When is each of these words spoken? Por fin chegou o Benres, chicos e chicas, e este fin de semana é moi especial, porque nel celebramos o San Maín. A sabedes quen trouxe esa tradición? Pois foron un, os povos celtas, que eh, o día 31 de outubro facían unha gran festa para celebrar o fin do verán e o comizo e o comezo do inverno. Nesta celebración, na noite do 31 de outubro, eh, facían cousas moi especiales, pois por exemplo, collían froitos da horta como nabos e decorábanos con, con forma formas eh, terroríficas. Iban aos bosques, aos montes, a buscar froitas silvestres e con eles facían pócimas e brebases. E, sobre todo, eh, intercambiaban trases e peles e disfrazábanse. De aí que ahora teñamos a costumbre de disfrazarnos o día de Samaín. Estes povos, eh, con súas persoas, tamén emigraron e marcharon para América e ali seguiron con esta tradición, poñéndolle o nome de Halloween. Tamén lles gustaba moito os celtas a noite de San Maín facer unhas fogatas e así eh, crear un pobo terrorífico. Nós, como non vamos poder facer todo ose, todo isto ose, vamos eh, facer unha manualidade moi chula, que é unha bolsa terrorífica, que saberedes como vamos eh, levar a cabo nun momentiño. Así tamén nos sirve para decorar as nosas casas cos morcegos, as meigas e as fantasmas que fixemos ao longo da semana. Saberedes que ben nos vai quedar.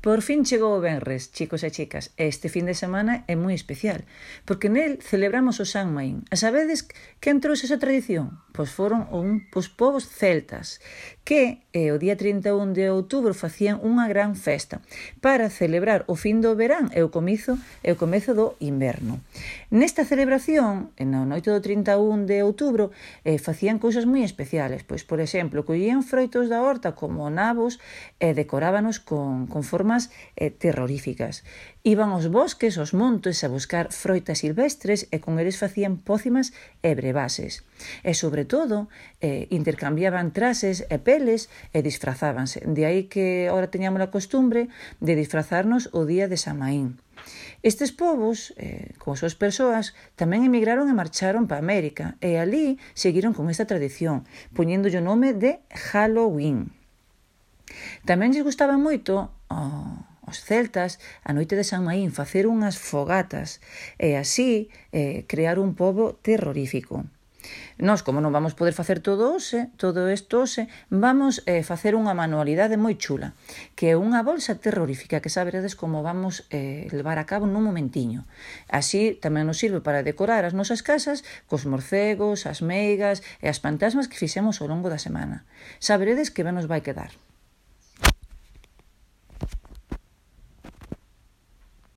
Por 0.00 0.22
fin 0.22 0.48
chegou 0.48 0.72
o 0.72 0.80
Benres, 0.80 1.28
chicos 1.28 1.60
e 1.60 1.68
chicas, 1.68 2.16
e 2.16 2.24
este 2.24 2.48
fin 2.48 2.64
de 2.64 2.72
semana 2.72 3.20
é 3.28 3.36
moi 3.36 3.52
especial, 3.52 4.00
porque 4.48 4.72
nel 4.72 4.96
celebramos 5.04 5.60
o 5.60 5.68
San 5.68 5.92
Maín. 5.92 6.24
A 6.32 6.40
sabedes 6.40 6.88
quen 7.20 7.44
trouxe 7.44 7.68
esa 7.68 7.76
tradición? 7.76 8.40
Pois 8.56 8.72
foron 8.72 9.04
un, 9.12 9.44
os 9.52 9.68
povos 9.68 10.08
celtas, 10.08 10.80
que 11.20 11.60
eh, 11.76 11.92
o 11.92 12.00
día 12.00 12.16
31 12.16 12.72
de 12.72 12.88
outubro 12.88 13.36
facían 13.36 13.76
unha 13.84 14.08
gran 14.08 14.40
festa 14.40 14.80
para 15.20 15.52
celebrar 15.52 16.08
o 16.08 16.16
fin 16.16 16.40
do 16.40 16.56
verán 16.56 16.88
e 16.96 17.04
o 17.04 17.12
comizo 17.12 17.60
e 17.84 17.92
o 17.92 18.00
comezo 18.00 18.32
do 18.32 18.56
inverno. 18.56 19.20
Nesta 19.68 20.08
celebración, 20.08 20.96
na 20.96 21.28
noite 21.28 21.52
do 21.52 21.60
31 21.60 22.24
de 22.24 22.40
outubro, 22.40 22.88
eh, 23.28 23.36
facían 23.36 23.76
cousas 23.76 24.08
moi 24.08 24.24
especiales, 24.24 24.80
pois 24.80 25.04
por 25.04 25.20
exemplo, 25.20 25.68
collían 25.68 26.00
froitos 26.00 26.48
da 26.48 26.64
horta 26.64 26.96
como 26.96 27.28
nabos 27.28 27.76
e 28.16 28.32
decorábanos 28.32 28.96
con, 28.96 29.44
con 29.44 29.60
forma 29.60 29.89
formas 29.90 30.10
eh, 30.36 30.50
terroríficas. 30.50 31.42
Iban 31.82 32.10
aos 32.14 32.30
bosques, 32.30 32.78
aos 32.78 32.94
montes, 32.94 33.42
a 33.42 33.48
buscar 33.48 33.90
froitas 33.90 34.38
silvestres 34.38 35.10
e 35.10 35.18
con 35.18 35.42
eles 35.42 35.58
facían 35.58 35.98
pócimas 35.98 36.54
e 36.86 36.94
brebases. 36.94 37.66
E, 38.06 38.14
sobre 38.14 38.46
todo, 38.46 38.86
eh, 39.18 39.50
intercambiaban 39.50 40.30
trases 40.30 40.86
e 40.86 41.02
peles 41.02 41.50
e 41.74 41.82
disfrazábanse. 41.82 42.62
De 42.70 42.86
aí 42.86 43.10
que 43.10 43.50
ahora 43.50 43.72
teñamos 43.74 43.98
a 43.98 44.14
costumbre 44.14 44.70
de 45.02 45.18
disfrazarnos 45.18 45.90
o 45.90 46.06
día 46.06 46.30
de 46.30 46.38
Samaín. 46.38 47.02
Estes 47.66 47.90
povos, 47.90 48.54
eh, 48.56 48.94
con 49.02 49.18
súas 49.18 49.34
persoas, 49.34 49.92
tamén 50.14 50.46
emigraron 50.46 50.86
e 50.86 50.94
marcharon 50.94 51.50
para 51.50 51.58
América 51.60 52.14
e 52.22 52.38
ali 52.38 52.78
seguiron 52.94 53.34
con 53.34 53.50
esta 53.50 53.66
tradición, 53.66 54.22
poñéndolle 54.54 55.02
o 55.02 55.04
nome 55.04 55.34
de 55.34 55.58
Halloween. 55.90 56.70
Tamén 58.08 58.32
lles 58.32 58.46
gustaba 58.46 58.76
moito 58.80 59.39
os 59.50 60.38
celtas 60.46 61.02
a 61.26 61.34
noite 61.34 61.58
de 61.58 61.66
San 61.66 61.82
Maín 61.82 62.14
facer 62.14 62.46
unhas 62.46 62.78
fogatas 62.78 63.58
e 63.98 64.14
así 64.14 64.70
eh, 64.94 65.26
crear 65.26 65.58
un 65.58 65.74
pobo 65.74 66.14
terrorífico. 66.22 67.04
Nós, 67.80 68.04
como 68.04 68.20
non 68.20 68.36
vamos 68.36 68.52
poder 68.52 68.76
facer 68.76 69.00
todo 69.00 69.32
ose, 69.32 69.72
todo 69.80 70.04
isto 70.12 70.44
ose, 70.44 70.68
vamos 70.92 71.40
eh, 71.48 71.64
facer 71.64 71.96
unha 71.96 72.12
manualidade 72.12 72.76
moi 72.76 73.00
chula, 73.00 73.32
que 73.72 73.88
é 73.90 73.96
unha 73.96 74.20
bolsa 74.20 74.60
terrorífica, 74.60 75.24
que 75.24 75.32
saberedes 75.32 75.72
como 75.72 76.04
vamos 76.04 76.44
eh, 76.52 76.84
levar 76.92 77.16
a 77.16 77.24
cabo 77.24 77.48
nun 77.48 77.64
momentiño. 77.64 78.28
Así 78.68 79.16
tamén 79.16 79.48
nos 79.48 79.56
sirve 79.56 79.80
para 79.80 80.04
decorar 80.04 80.44
as 80.44 80.52
nosas 80.52 80.84
casas 80.84 81.24
cos 81.48 81.64
morcegos, 81.64 82.44
as 82.44 82.60
meigas 82.60 83.24
e 83.40 83.48
as 83.48 83.58
fantasmas 83.64 84.06
que 84.06 84.20
fixemos 84.20 84.60
ao 84.60 84.68
longo 84.68 84.92
da 84.92 85.00
semana. 85.00 85.48
Saberedes 85.80 86.28
que 86.28 86.44
ben 86.44 86.60
nos 86.60 86.68
vai 86.68 86.84
quedar. 86.84 87.16